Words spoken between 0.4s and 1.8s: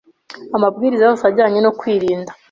amabwiriza yose ajyanye no